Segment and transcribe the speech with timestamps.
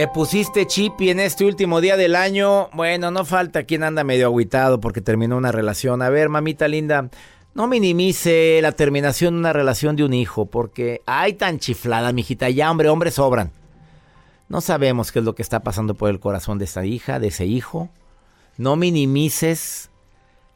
[0.00, 4.02] Te pusiste chip y en este último día del año, bueno, no falta quien anda
[4.02, 6.00] medio agüitado porque terminó una relación.
[6.00, 7.10] A ver, mamita linda,
[7.52, 12.48] no minimice la terminación de una relación de un hijo porque hay tan chiflada, mijita,
[12.48, 13.52] ya hombre, hombres sobran.
[14.48, 17.28] No sabemos qué es lo que está pasando por el corazón de esta hija, de
[17.28, 17.90] ese hijo.
[18.56, 19.90] No minimices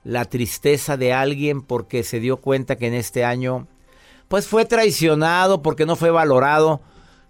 [0.04, 3.66] la tristeza de alguien porque se dio cuenta que en este año
[4.28, 6.80] pues fue traicionado porque no fue valorado.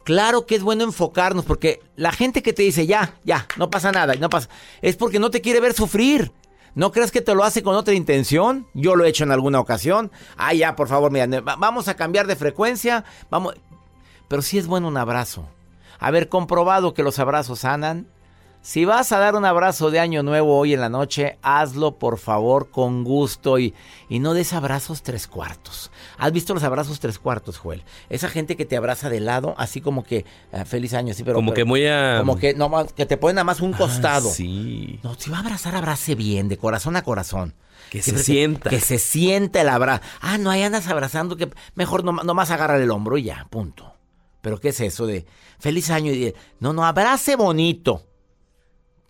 [0.04, 3.90] Claro que es bueno enfocarnos porque la gente que te dice ya, ya, no pasa
[3.90, 4.50] nada, no pasa,
[4.82, 6.30] es porque no te quiere ver sufrir.
[6.74, 8.66] ¿No crees que te lo hace con otra intención?
[8.74, 10.10] Yo lo he hecho en alguna ocasión.
[10.36, 13.54] Ah, ya, por favor, mira, vamos a cambiar de frecuencia, vamos.
[14.28, 15.46] Pero sí es bueno un abrazo.
[16.00, 18.08] Haber comprobado que los abrazos sanan,
[18.66, 22.16] si vas a dar un abrazo de año nuevo hoy en la noche, hazlo por
[22.18, 23.74] favor con gusto y,
[24.08, 25.90] y no des abrazos tres cuartos.
[26.16, 27.84] ¿Has visto los abrazos tres cuartos, Joel?
[28.08, 31.34] Esa gente que te abraza de lado, así como que eh, feliz año, sí, pero
[31.36, 32.16] como pero, que muy a...
[32.20, 34.30] como que no que te ponen nada más un Ah, costado.
[34.30, 34.98] sí.
[35.02, 37.52] No, si va a abrazar, abrace bien, de corazón a corazón.
[37.90, 38.70] Que se sienta.
[38.70, 40.02] Que, se sienta el abrazo.
[40.22, 43.92] Ah, no, ahí andas abrazando, que mejor no, nomás agarra el hombro y ya, punto.
[44.40, 45.26] Pero ¿qué es eso de
[45.58, 46.12] feliz año?
[46.12, 48.06] y de- No, no, abrace bonito.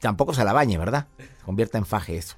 [0.04, 1.06] Tampoco se la bañe, ¿verdad?
[1.16, 2.36] Se convierta en faje eso.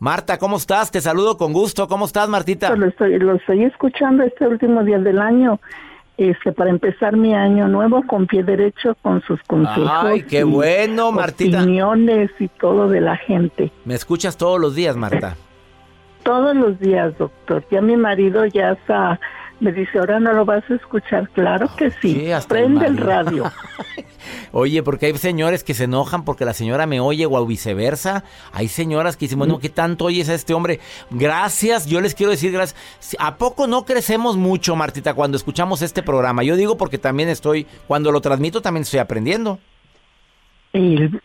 [0.00, 0.90] Marta, ¿cómo estás?
[0.90, 1.86] Te saludo con gusto.
[1.86, 2.74] ¿Cómo estás, Martita?
[2.74, 5.60] Lo estoy, lo estoy escuchando este último día del año.
[6.16, 9.88] Este, para empezar mi año nuevo con pie derecho, con sus consejos.
[9.88, 11.62] Ay, qué y bueno, Martita.
[11.62, 13.70] Opiniones y todo de la gente.
[13.84, 15.36] Me escuchas todos los días, Marta.
[16.24, 17.64] Todos los días, doctor.
[17.70, 19.20] Ya mi marido ya está,
[19.60, 21.28] me dice, ahora no lo vas a escuchar.
[21.30, 22.12] Claro que sí.
[22.12, 23.06] Sí, hasta el Prende el, marido.
[23.06, 23.52] radio.
[24.52, 28.24] Oye, porque hay señores que se enojan porque la señora me oye o viceversa.
[28.52, 30.80] Hay señoras que dicen, bueno, ¿qué tanto oyes a este hombre?
[31.10, 33.16] Gracias, yo les quiero decir gracias.
[33.18, 36.42] ¿A poco no crecemos mucho, Martita, cuando escuchamos este programa?
[36.42, 39.58] Yo digo porque también estoy, cuando lo transmito también estoy aprendiendo.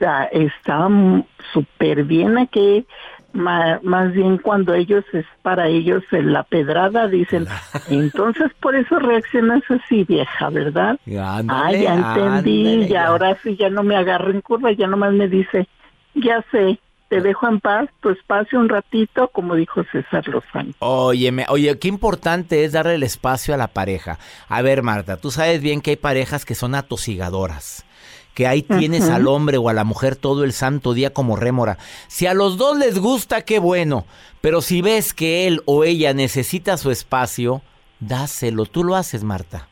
[0.06, 2.86] Ah, está mm, súper bien aquí.
[3.34, 7.47] Ma- más bien cuando ellos es para ellos en la pedrada dicen.
[7.90, 13.56] Entonces por eso reaccionas así vieja verdad Ándale, ah ya entendí ándale, y ahora sí
[13.58, 15.68] ya no me agarro en curva ya nomás me dice
[16.14, 20.72] ya sé te dejo en paz tu espacio un ratito como dijo César Lozano.
[20.80, 24.18] Óyeme, oye, qué importante es darle el espacio a la pareja.
[24.47, 27.86] A ver, Marta, tú sabes bien que hay parejas que son atosigadoras.
[28.34, 31.78] Que ahí tienes al hombre o a la mujer todo el santo día como rémora.
[32.08, 34.06] Si a los dos les gusta, qué bueno.
[34.40, 37.61] Pero si ves que él o ella necesita su espacio,
[38.00, 38.66] dáselo.
[38.66, 39.67] Tú lo haces, Marta.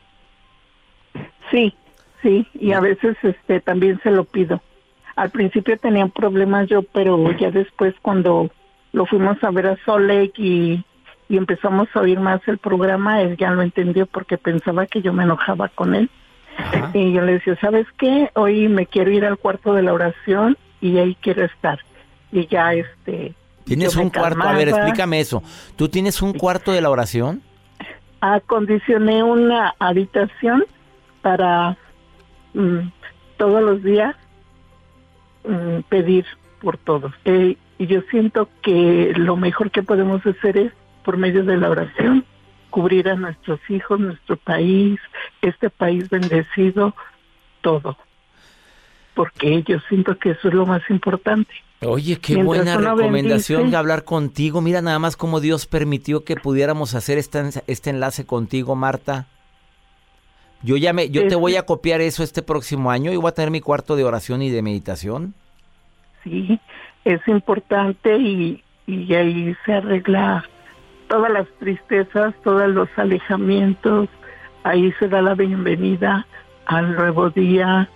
[1.50, 1.74] Sí,
[2.22, 4.62] sí, y a veces este también se lo pido.
[5.16, 8.50] Al principio tenía problemas yo, pero ya después cuando
[8.92, 10.84] lo fuimos a ver a Solek y,
[11.28, 15.12] y empezamos a oír más el programa, él ya lo entendió porque pensaba que yo
[15.12, 16.10] me enojaba con él.
[16.60, 16.90] Ajá.
[16.94, 18.30] Y yo le decía, ¿sabes qué?
[18.34, 21.78] Hoy me quiero ir al cuarto de la oración y ahí quiero estar.
[22.32, 23.34] Y ya este...
[23.64, 24.42] Tienes un cuarto.
[24.42, 25.42] A ver, explícame eso.
[25.76, 27.42] ¿Tú tienes un cuarto de la oración?
[28.20, 30.64] acondicioné una habitación
[31.22, 31.76] para
[32.54, 32.88] mm,
[33.36, 34.14] todos los días
[35.44, 36.26] mm, pedir
[36.60, 37.12] por todos.
[37.24, 40.72] Eh, Y yo siento que lo mejor que podemos hacer es,
[41.02, 42.26] por medio de la oración,
[42.70, 44.98] cubrir a nuestros hijos, nuestro país,
[45.42, 46.94] este país bendecido,
[47.60, 47.96] todo.
[49.14, 51.52] Porque yo siento que eso es lo más importante.
[51.82, 54.60] Oye, qué buena recomendación de hablar contigo.
[54.60, 59.26] Mira nada más cómo Dios permitió que pudiéramos hacer este, este enlace contigo, Marta.
[60.62, 63.34] Yo ya me, yo te voy a copiar eso este próximo año y voy a
[63.34, 65.34] tener mi cuarto de oración y de meditación.
[66.22, 66.60] Sí,
[67.04, 70.44] es importante y, y ahí se arregla
[71.10, 74.08] todas las tristezas, todos los alejamientos,
[74.62, 76.24] ahí se da la bienvenida
[76.66, 77.90] al nuevo día,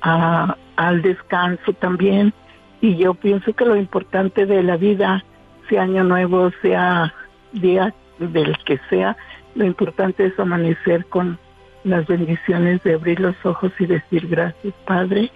[0.00, 2.34] al descanso también.
[2.80, 5.24] Y yo pienso que lo importante de la vida,
[5.68, 7.14] sea año nuevo, sea
[7.52, 9.16] día del que sea,
[9.54, 11.38] lo importante es amanecer con
[11.84, 15.30] las bendiciones de abrir los ojos y decir gracias Padre,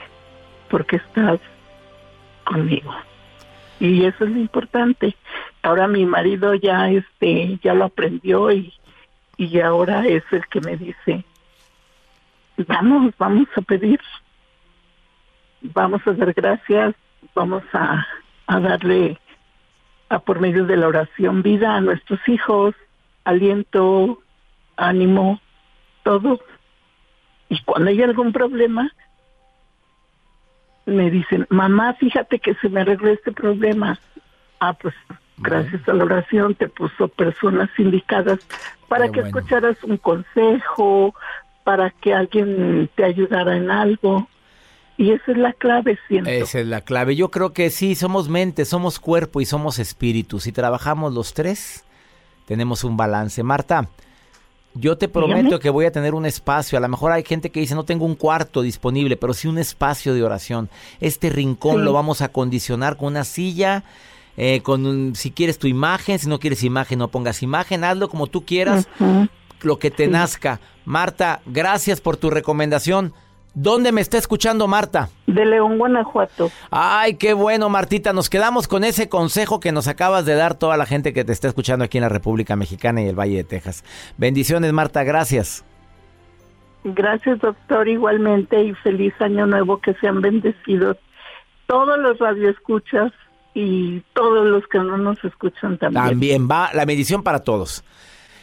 [0.68, 1.38] porque estás
[2.44, 2.92] conmigo.
[3.80, 5.16] Y eso es lo importante.
[5.62, 8.72] Ahora mi marido ya este ya lo aprendió y,
[9.38, 11.24] y ahora es el que me dice,
[12.68, 13.98] vamos, vamos a pedir,
[15.62, 16.94] vamos a dar gracias,
[17.34, 18.06] vamos a,
[18.46, 19.18] a darle
[20.10, 22.74] a por medio de la oración vida a nuestros hijos,
[23.24, 24.18] aliento,
[24.76, 25.40] ánimo,
[26.02, 26.40] todo.
[27.48, 28.90] Y cuando hay algún problema,
[30.90, 33.98] me dicen, mamá, fíjate que se me arregló este problema.
[34.60, 34.94] Ah, pues
[35.38, 38.40] gracias a la oración te puso personas indicadas
[38.88, 41.14] para que escucharas un consejo,
[41.64, 44.28] para que alguien te ayudara en algo.
[44.96, 46.28] Y esa es la clave, siento.
[46.28, 47.16] Esa es la clave.
[47.16, 50.40] Yo creo que sí, somos mente, somos cuerpo y somos espíritu.
[50.40, 51.84] Si trabajamos los tres,
[52.46, 53.42] tenemos un balance.
[53.42, 53.88] Marta,
[54.74, 56.78] yo te prometo que voy a tener un espacio.
[56.78, 59.58] A lo mejor hay gente que dice no tengo un cuarto disponible, pero sí un
[59.58, 60.70] espacio de oración.
[61.00, 63.84] Este rincón lo vamos a condicionar con una silla,
[64.36, 68.26] eh, con si quieres tu imagen, si no quieres imagen no pongas imagen, hazlo como
[68.26, 68.88] tú quieras,
[69.62, 70.60] lo que te nazca.
[70.84, 73.12] Marta, gracias por tu recomendación.
[73.54, 75.08] ¿Dónde me está escuchando Marta?
[75.26, 76.50] De León, Guanajuato.
[76.70, 78.12] Ay, qué bueno, Martita.
[78.12, 81.32] Nos quedamos con ese consejo que nos acabas de dar toda la gente que te
[81.32, 83.84] está escuchando aquí en la República Mexicana y el Valle de Texas.
[84.18, 85.02] Bendiciones, Marta.
[85.02, 85.64] Gracias.
[86.84, 88.62] Gracias, doctor, igualmente.
[88.62, 89.80] Y feliz año nuevo.
[89.80, 90.96] Que sean bendecidos
[91.66, 93.12] todos los radioescuchas
[93.54, 96.04] y todos los que no nos escuchan también.
[96.04, 97.84] También va la bendición para todos.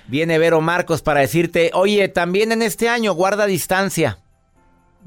[0.07, 4.19] Viene Vero Marcos para decirte, oye, también en este año guarda distancia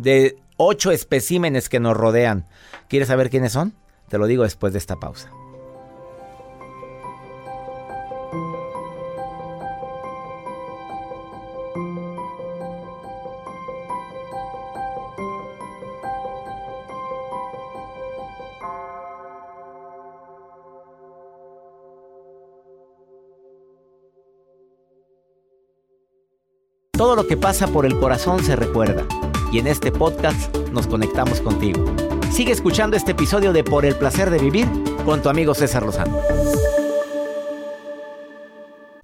[0.00, 2.46] de ocho especímenes que nos rodean.
[2.88, 3.74] ¿Quieres saber quiénes son?
[4.08, 5.30] Te lo digo después de esta pausa.
[26.92, 29.06] Todo lo que pasa por el corazón se recuerda
[29.52, 31.84] y en este podcast nos conectamos contigo.
[32.32, 34.68] Sigue escuchando este episodio de Por el placer de vivir
[35.04, 36.16] con tu amigo César Lozano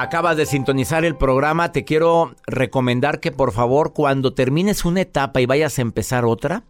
[0.00, 5.40] Acabas de sintonizar el programa, te quiero recomendar que por favor cuando termines una etapa
[5.40, 6.64] y vayas a empezar otra,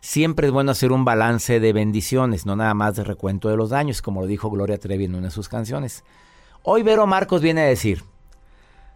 [0.00, 3.70] siempre es bueno hacer un balance de bendiciones, no nada más de recuento de los
[3.70, 6.04] daños, como lo dijo Gloria Trevi en una de sus canciones.
[6.62, 8.04] Hoy Vero Marcos viene a decir,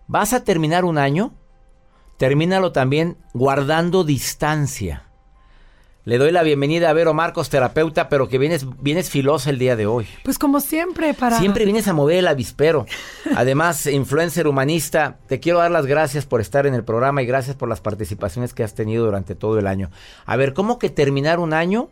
[0.06, 1.34] ¿vas a terminar un año?
[2.16, 5.09] Termínalo también guardando distancia.
[6.04, 9.76] Le doy la bienvenida a Vero Marcos, terapeuta, pero que vienes, vienes filosa el día
[9.76, 10.06] de hoy.
[10.24, 11.38] Pues como siempre, para...
[11.38, 12.86] Siempre vienes a mover el avispero.
[13.36, 17.54] Además, influencer humanista, te quiero dar las gracias por estar en el programa y gracias
[17.54, 19.90] por las participaciones que has tenido durante todo el año.
[20.24, 21.90] A ver, ¿cómo que terminar un año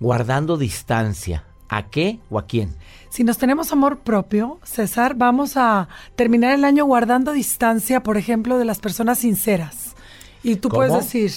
[0.00, 1.44] guardando distancia?
[1.68, 2.74] ¿A qué o a quién?
[3.10, 8.58] Si nos tenemos amor propio, César, vamos a terminar el año guardando distancia, por ejemplo,
[8.58, 9.94] de las personas sinceras.
[10.42, 11.32] Y tú puedes decir,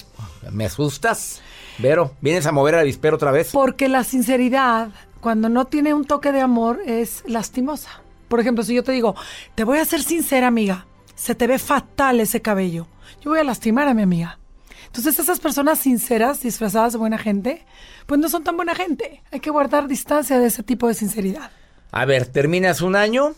[0.52, 1.42] ¿Me asustas?
[1.80, 3.52] Vero, ¿vienes a mover el avispero otra vez?
[3.52, 8.02] porque la sinceridad, cuando no tiene un toque de amor, es lastimosa.
[8.28, 9.16] Por ejemplo, si yo te digo,
[9.56, 12.88] te voy a ser sincera, amiga, se te ve fatal ese cabello,
[13.22, 14.40] yo voy a lastimar a mi amiga.
[14.88, 17.66] Entonces esas personas sinceras, disfrazadas de buena gente,
[18.06, 19.22] pues no son tan buena gente.
[19.32, 21.52] Hay que guardar distancia de ese tipo de sinceridad.
[21.92, 23.36] A ver, terminas un año,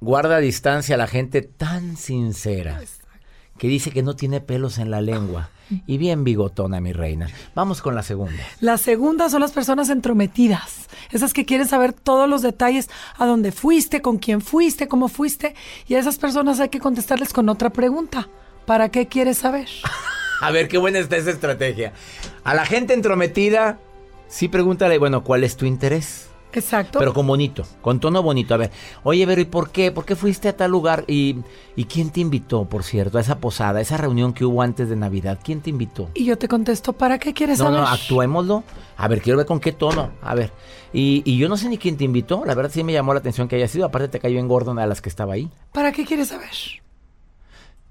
[0.00, 2.80] guarda distancia a la gente tan sincera
[3.56, 5.48] que dice que no tiene pelos en la lengua
[5.86, 7.28] y bien bigotona, mi reina.
[7.54, 8.42] Vamos con la segunda.
[8.60, 13.52] La segunda son las personas entrometidas, esas que quieren saber todos los detalles, a dónde
[13.52, 15.54] fuiste, con quién fuiste, cómo fuiste,
[15.86, 18.28] y a esas personas hay que contestarles con otra pregunta.
[18.66, 19.68] ¿Para qué quieres saber?
[20.40, 21.92] A ver, qué buena está esa estrategia.
[22.42, 23.78] A la gente entrometida,
[24.28, 26.28] sí pregúntale, bueno, ¿cuál es tu interés?
[26.58, 26.98] Exacto.
[26.98, 28.54] Pero con bonito, con tono bonito.
[28.54, 28.70] A ver,
[29.02, 29.90] oye, Vero, ¿y por qué?
[29.92, 31.04] ¿Por qué fuiste a tal lugar?
[31.08, 31.36] ¿Y,
[31.76, 34.88] ¿Y quién te invitó, por cierto, a esa posada, a esa reunión que hubo antes
[34.88, 35.38] de Navidad?
[35.42, 36.10] ¿Quién te invitó?
[36.14, 37.80] Y yo te contesto, ¿para qué quieres No, saber?
[37.80, 38.64] no, actuémoslo.
[38.96, 40.10] A ver, quiero ver con qué tono.
[40.22, 40.52] A ver.
[40.92, 42.44] Y, y yo no sé ni quién te invitó.
[42.44, 43.84] La verdad sí me llamó la atención que haya sido.
[43.86, 45.50] Aparte te cayó en gordo una de las que estaba ahí.
[45.72, 46.50] ¿Para qué quieres saber?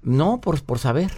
[0.02, 1.10] No, por, por saber.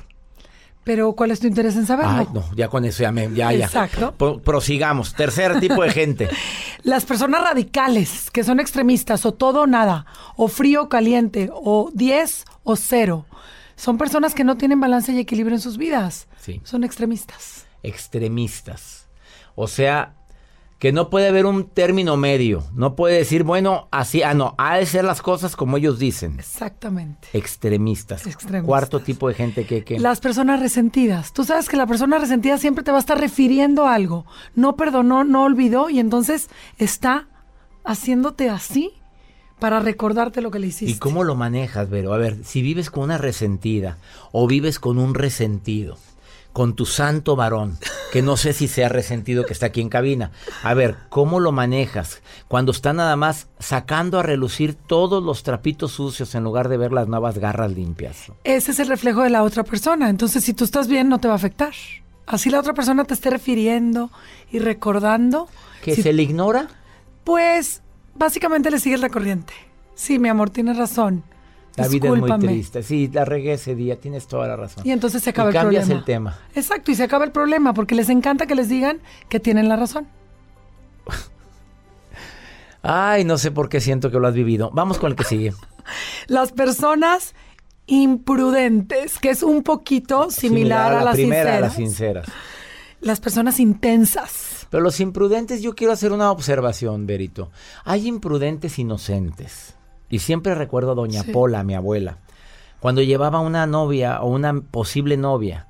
[0.87, 2.12] Pero ¿cuál es tu interés en saberlo?
[2.16, 3.28] Ay, no, ya con eso ya me...
[3.35, 3.64] Ya, ya.
[3.66, 4.14] Exacto.
[4.16, 5.14] Pro- prosigamos.
[5.14, 6.28] Tercer tipo de gente.
[6.85, 11.90] Las personas radicales, que son extremistas, o todo o nada, o frío o caliente, o
[11.93, 13.26] 10 o 0,
[13.75, 16.28] son personas que no tienen balance y equilibrio en sus vidas.
[16.40, 16.61] Sí.
[16.62, 17.66] Son extremistas.
[17.83, 19.09] Extremistas.
[19.57, 20.14] O sea,
[20.78, 22.64] que no puede haber un término medio.
[22.75, 26.38] No puede decir, bueno, así, ah, no, ha de ser las cosas como ellos dicen.
[26.38, 27.28] Exactamente.
[27.33, 28.26] Extremistas.
[28.26, 28.66] Extremistas.
[28.66, 29.85] Cuarto tipo de gente que...
[29.85, 29.99] que...
[29.99, 31.33] Las personas resentidas.
[31.33, 34.26] Tú sabes que la persona resentida siempre te va a estar refiriendo a algo.
[34.54, 37.28] No perdonó, no olvidó y entonces está
[37.85, 38.92] haciéndote así
[39.59, 40.95] para recordarte lo que le hiciste.
[40.95, 42.12] ¿Y cómo lo manejas, Vero?
[42.12, 43.97] A ver, si vives con una resentida
[44.33, 45.97] o vives con un resentido,
[46.57, 47.77] con tu santo varón,
[48.15, 50.31] que no sé si sea resentido que está aquí en cabina.
[50.63, 55.93] A ver, ¿cómo lo manejas cuando está nada más sacando a relucir todos los trapitos
[55.93, 58.33] sucios en lugar de ver las nuevas garras limpias?
[58.43, 60.09] Ese es el reflejo de la otra persona.
[60.09, 61.75] Entonces, si tú estás bien, no te va a afectar.
[62.27, 64.11] Así la otra persona te esté refiriendo
[64.51, 65.49] y recordando.
[65.83, 66.69] ¿Que si- se le ignora?
[67.23, 67.83] Pues,
[68.15, 69.53] básicamente le sigues la corriente.
[69.95, 71.23] Sí, mi amor, tienes razón.
[71.76, 72.83] La vida es muy triste.
[72.83, 74.87] Sí, la regué ese día, tienes toda la razón.
[74.87, 75.99] Y entonces se acaba Y el cambias problema.
[76.00, 76.38] el tema.
[76.54, 79.76] Exacto, y se acaba el problema porque les encanta que les digan que tienen la
[79.76, 80.06] razón.
[82.83, 84.71] Ay, no sé por qué siento que lo has vivido.
[84.73, 85.52] Vamos con el que sigue.
[86.28, 87.35] Las personas
[87.87, 92.26] imprudentes, que es un poquito similar, a, la las primera, a las sinceras.
[93.00, 94.66] Las personas intensas.
[94.71, 97.50] Pero los imprudentes, yo quiero hacer una observación, Berito.
[97.85, 99.75] Hay imprudentes inocentes.
[100.09, 101.33] Y siempre recuerdo a Doña Sí.
[101.33, 102.19] Pola, mi abuela,
[102.81, 105.67] cuando llevaba una novia o una posible novia.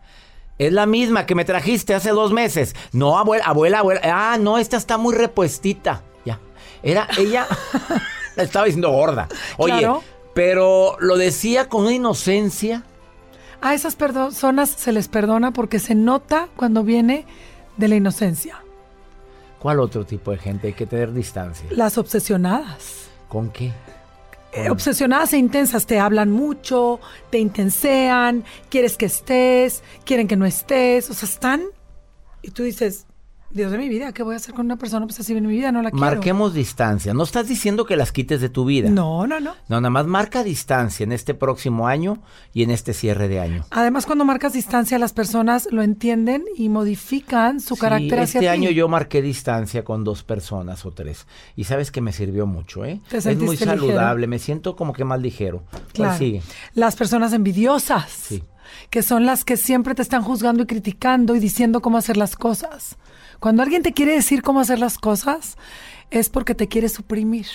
[0.58, 2.74] Es la misma que me trajiste hace dos meses.
[2.92, 4.00] No, abuela, abuela, abuela.
[4.04, 6.02] Ah, no, esta está muy repuestita.
[6.24, 6.40] Ya.
[6.82, 7.46] Era ella.
[8.36, 9.28] la estaba diciendo gorda.
[9.58, 10.02] Oye, Claro.
[10.34, 12.84] pero lo decía con una inocencia.
[13.60, 17.26] A esas personas se les perdona porque se nota cuando viene
[17.76, 18.62] de la inocencia.
[19.58, 20.68] ¿Cuál otro tipo de gente?
[20.68, 21.66] Hay que tener distancia.
[21.70, 23.08] Las obsesionadas.
[23.28, 23.72] ¿Con qué?
[24.56, 26.98] Eh, obsesionadas e intensas te hablan mucho,
[27.28, 31.62] te intensean, quieres que estés, quieren que no estés, o sea, están
[32.40, 33.06] y tú dices,
[33.56, 35.72] Dios de mi vida, ¿qué voy a hacer con una persona obsesiva en mi vida?
[35.72, 36.04] No la quiero.
[36.04, 37.14] Marquemos distancia.
[37.14, 38.88] No estás diciendo que las quites de tu vida.
[38.90, 39.52] No, no, no.
[39.68, 42.18] No, nada más marca distancia en este próximo año
[42.52, 43.64] y en este cierre de año.
[43.70, 48.40] Además, cuando marcas distancia, las personas lo entienden y modifican su Sí, carácter hacia este
[48.40, 48.46] ti.
[48.46, 51.26] año yo marqué distancia con dos personas o tres.
[51.56, 53.00] Y sabes que me sirvió mucho, ¿eh?
[53.08, 53.72] Te es muy ligero.
[53.72, 55.62] saludable, me siento como que más ligero.
[55.70, 56.18] ¿Cuál Claro.
[56.18, 56.42] sigue?
[56.74, 58.42] Las personas envidiosas, Sí.
[58.90, 62.36] que son las que siempre te están juzgando y criticando y diciendo cómo hacer las
[62.36, 62.96] cosas.
[63.40, 65.56] Cuando alguien te quiere decir cómo hacer las cosas,
[66.10, 67.46] es porque te quiere suprimir.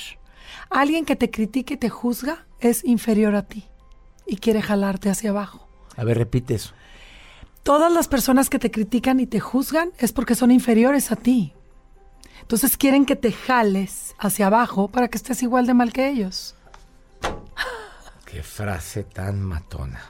[0.69, 3.65] Alguien que te critique y te juzga es inferior a ti
[4.25, 5.67] y quiere jalarte hacia abajo.
[5.97, 6.73] A ver, repite eso.
[7.63, 11.53] Todas las personas que te critican y te juzgan es porque son inferiores a ti.
[12.41, 16.55] Entonces quieren que te jales hacia abajo para que estés igual de mal que ellos.
[18.25, 20.01] Qué frase tan matona.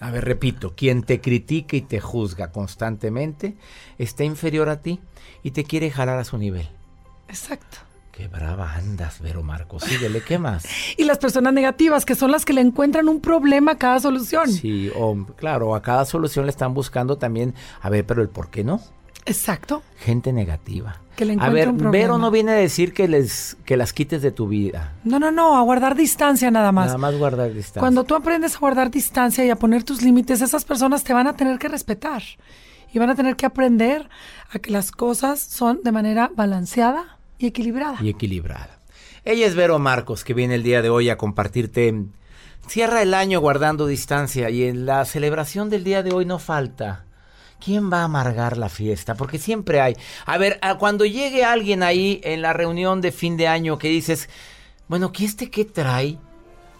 [0.00, 3.56] A ver, repito, quien te critica y te juzga constantemente
[3.98, 5.00] está inferior a ti
[5.42, 6.68] y te quiere jalar a su nivel.
[7.28, 7.78] Exacto.
[8.12, 9.82] Qué brava andas, Vero Marcos.
[9.84, 10.64] Síguele, ¿qué más?
[10.96, 14.50] Y las personas negativas, que son las que le encuentran un problema a cada solución.
[14.50, 18.48] Sí, o claro, a cada solución le están buscando también, a ver, pero el por
[18.48, 18.80] qué no.
[19.26, 19.82] Exacto.
[19.98, 21.00] Gente negativa.
[21.16, 21.90] Que le a ver, un.
[21.90, 24.92] Vero no viene a decir que les que las quites de tu vida.
[25.04, 26.86] No, no, no, a guardar distancia nada más.
[26.86, 27.80] Nada más guardar distancia.
[27.80, 31.26] Cuando tú aprendes a guardar distancia y a poner tus límites, esas personas te van
[31.26, 32.22] a tener que respetar.
[32.92, 34.08] Y van a tener que aprender
[34.50, 37.98] a que las cosas son de manera balanceada y equilibrada.
[38.00, 38.78] y equilibrada.
[39.24, 42.04] Ella es Vero Marcos, que viene el día de hoy a compartirte.
[42.68, 47.05] Cierra el año guardando distancia y en la celebración del día de hoy no falta.
[47.62, 49.14] ¿Quién va a amargar la fiesta?
[49.14, 49.96] Porque siempre hay.
[50.24, 54.28] A ver, cuando llegue alguien ahí en la reunión de fin de año que dices,
[54.88, 56.18] bueno, ¿qué este qué trae?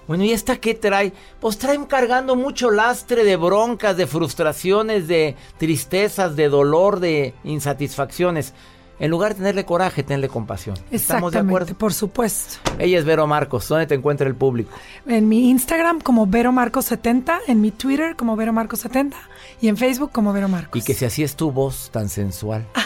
[0.06, 1.12] Bueno, ¿y esta qué trae?
[1.40, 8.54] Pues traen cargando mucho lastre de broncas, de frustraciones, de tristezas, de dolor, de insatisfacciones.
[8.98, 10.76] En lugar de tenerle coraje, tenle compasión.
[10.90, 11.74] ¿Estamos de acuerdo?
[11.74, 12.58] por supuesto.
[12.78, 13.68] Ella es Vero Marcos.
[13.68, 14.70] ¿Dónde te encuentra el público?
[15.06, 19.16] En mi Instagram como Vero Marcos 70, en mi Twitter como Vero Marcos 70
[19.60, 20.80] y en Facebook como Vero Marcos.
[20.80, 22.66] Y que si así es tu voz tan sensual.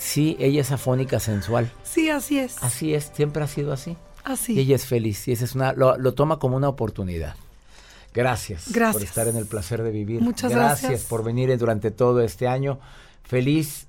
[0.00, 1.72] Sí, ella es afónica sensual.
[1.82, 2.62] Sí, así es.
[2.62, 3.96] Así es, siempre ha sido así.
[4.22, 4.52] Así.
[4.52, 5.26] Y ella es feliz.
[5.26, 7.34] Y esa es una, lo, lo toma como una oportunidad.
[8.14, 9.02] Gracias, por Gracias.
[9.02, 10.20] estar en el placer de vivir.
[10.20, 10.82] Muchas gracias.
[10.90, 11.08] gracias.
[11.08, 12.78] por venir durante todo este año.
[13.24, 13.87] Feliz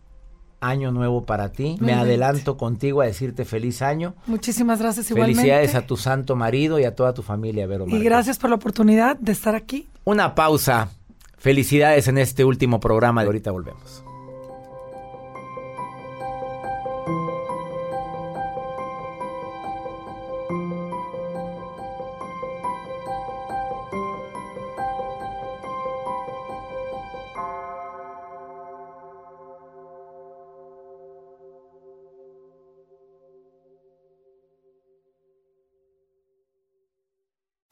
[0.62, 1.78] año nuevo para ti.
[1.80, 4.16] Me adelanto contigo a decirte feliz año.
[4.28, 5.42] Muchísimas gracias igualmente.
[5.42, 8.58] Felicidades a tu santo marido y a toda tu familia, Vero Y gracias por la
[8.58, 9.88] oportunidad de estar aquí.
[10.04, 10.90] Una pausa.
[11.38, 13.22] Felicidades en este último programa.
[13.22, 14.04] Ahorita volvemos.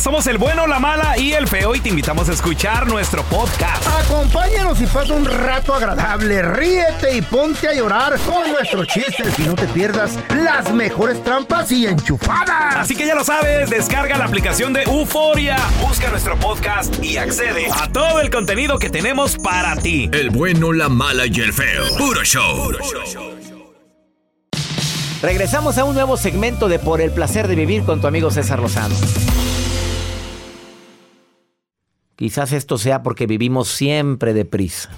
[0.00, 3.86] Somos el bueno, la mala y el feo y te invitamos a escuchar nuestro podcast.
[4.04, 6.42] Acompáñanos y pasa un rato agradable.
[6.42, 11.70] Ríete y ponte a llorar con nuestros chistes y no te pierdas las mejores trampas
[11.70, 12.74] y enchufadas.
[12.76, 17.68] Así que ya lo sabes, descarga la aplicación de Euforia, busca nuestro podcast y accede
[17.70, 20.10] a todo el contenido que tenemos para ti.
[20.12, 21.84] El bueno, la mala y el feo.
[21.96, 22.72] Puro show.
[25.22, 28.58] Regresamos a un nuevo segmento de Por el placer de vivir con tu amigo César
[28.60, 28.94] Lozano.
[32.16, 34.90] Quizás esto sea porque vivimos siempre deprisa.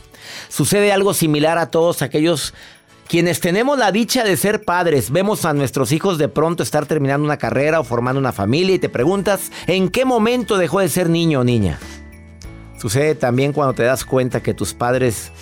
[0.48, 2.52] Sucede algo similar a todos aquellos
[3.09, 5.11] quienes tenemos la dicha de ser padres.
[5.11, 8.79] Vemos a nuestros hijos de pronto estar terminando una carrera o formando una familia y
[8.79, 11.79] te preguntas en qué momento dejó de ser niño o niña.
[12.79, 15.33] Sucede también cuando te das cuenta que tus padres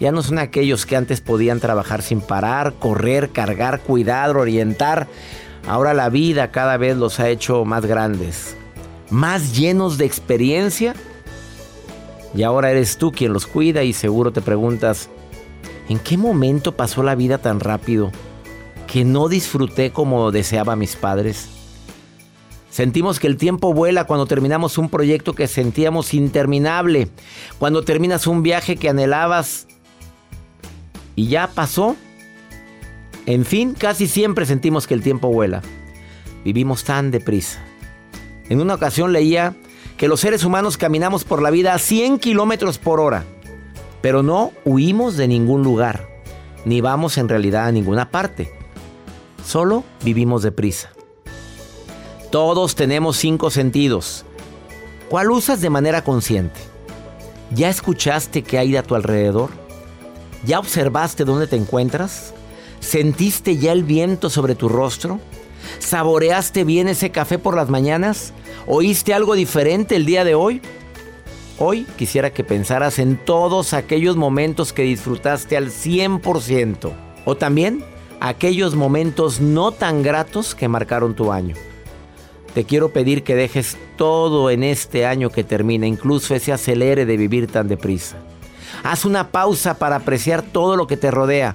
[0.00, 5.08] ya no son aquellos que antes podían trabajar sin parar, correr, cargar, cuidar, orientar.
[5.66, 8.56] Ahora la vida cada vez los ha hecho más grandes,
[9.10, 10.94] más llenos de experiencia.
[12.34, 15.08] Y ahora eres tú quien los cuida y seguro te preguntas,
[15.88, 18.12] ¿en qué momento pasó la vida tan rápido
[18.86, 21.48] que no disfruté como deseaba mis padres?
[22.70, 27.08] Sentimos que el tiempo vuela cuando terminamos un proyecto que sentíamos interminable,
[27.58, 29.66] cuando terminas un viaje que anhelabas
[31.16, 31.96] y ya pasó.
[33.26, 35.62] En fin, casi siempre sentimos que el tiempo vuela.
[36.44, 37.67] Vivimos tan deprisa.
[38.48, 39.54] En una ocasión leía
[39.96, 43.24] que los seres humanos caminamos por la vida a 100 kilómetros por hora,
[44.00, 46.08] pero no huimos de ningún lugar,
[46.64, 48.52] ni vamos en realidad a ninguna parte.
[49.44, 50.90] Solo vivimos deprisa.
[52.30, 54.24] Todos tenemos cinco sentidos.
[55.08, 56.60] ¿Cuál usas de manera consciente?
[57.54, 59.50] ¿Ya escuchaste qué hay a tu alrededor?
[60.44, 62.34] ¿Ya observaste dónde te encuentras?
[62.80, 65.18] ¿Sentiste ya el viento sobre tu rostro?
[65.78, 68.32] ¿Saboreaste bien ese café por las mañanas?
[68.66, 70.60] ¿Oíste algo diferente el día de hoy?
[71.58, 76.92] Hoy quisiera que pensaras en todos aquellos momentos que disfrutaste al 100%
[77.24, 77.82] o también
[78.20, 81.56] aquellos momentos no tan gratos que marcaron tu año.
[82.54, 87.16] te quiero pedir que dejes todo en este año que termina, incluso ese acelere de
[87.16, 88.16] vivir tan deprisa.
[88.82, 91.54] Haz una pausa para apreciar todo lo que te rodea,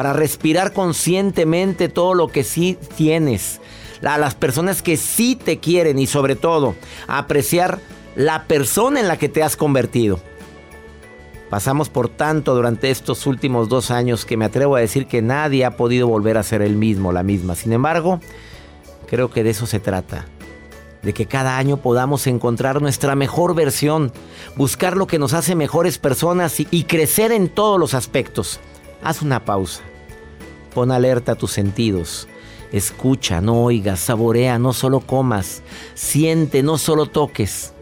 [0.00, 3.60] para respirar conscientemente todo lo que sí tienes,
[4.02, 6.74] a las personas que sí te quieren y sobre todo
[7.06, 7.80] apreciar
[8.16, 10.18] la persona en la que te has convertido.
[11.50, 15.66] Pasamos por tanto durante estos últimos dos años que me atrevo a decir que nadie
[15.66, 17.54] ha podido volver a ser el mismo, la misma.
[17.54, 18.20] Sin embargo,
[19.06, 20.24] creo que de eso se trata.
[21.02, 24.12] De que cada año podamos encontrar nuestra mejor versión,
[24.56, 28.60] buscar lo que nos hace mejores personas y, y crecer en todos los aspectos.
[29.02, 29.82] Haz una pausa.
[30.74, 32.28] Pon alerta a tus sentidos.
[32.72, 35.62] Escucha, no oigas, saborea, no solo comas.
[35.94, 37.72] Siente, no solo toques.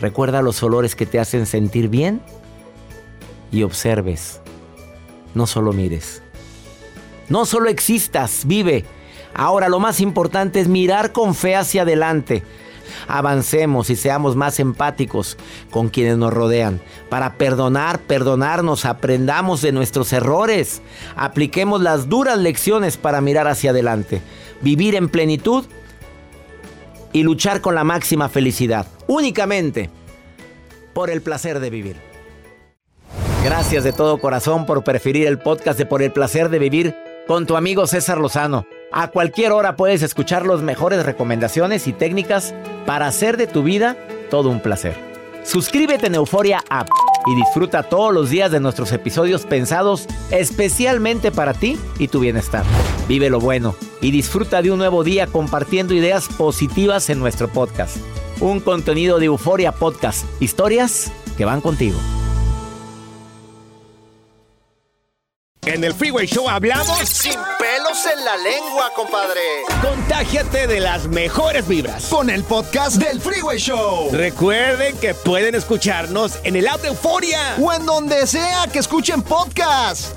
[0.00, 2.20] Recuerda los olores que te hacen sentir bien
[3.52, 4.40] y observes.
[5.34, 6.22] No solo mires.
[7.28, 8.84] No solo existas, vive.
[9.34, 12.42] Ahora lo más importante es mirar con fe hacia adelante.
[13.08, 15.36] Avancemos y seamos más empáticos
[15.70, 16.80] con quienes nos rodean.
[17.08, 20.82] Para perdonar, perdonarnos, aprendamos de nuestros errores.
[21.16, 24.22] Apliquemos las duras lecciones para mirar hacia adelante.
[24.60, 25.64] Vivir en plenitud
[27.12, 28.86] y luchar con la máxima felicidad.
[29.06, 29.90] Únicamente
[30.92, 31.96] por el placer de vivir.
[33.44, 36.96] Gracias de todo corazón por preferir el podcast de Por el placer de vivir
[37.26, 38.66] con tu amigo César Lozano.
[38.92, 42.54] A cualquier hora puedes escuchar las mejores recomendaciones y técnicas
[42.86, 43.96] para hacer de tu vida
[44.30, 44.96] todo un placer.
[45.44, 46.88] Suscríbete en Euforia App
[47.26, 52.64] y disfruta todos los días de nuestros episodios pensados especialmente para ti y tu bienestar.
[53.08, 57.96] Vive lo bueno y disfruta de un nuevo día compartiendo ideas positivas en nuestro podcast.
[58.40, 61.98] Un contenido de Euforia Podcast, historias que van contigo.
[65.66, 69.40] En el Freeway Show hablamos Sin pelos en la lengua, compadre.
[69.82, 72.06] Contágiate de las mejores vibras.
[72.06, 74.10] Con el podcast del Freeway Show.
[74.12, 77.56] Recuerden que pueden escucharnos en el app de Euforia.
[77.60, 80.16] O en donde sea que escuchen podcast.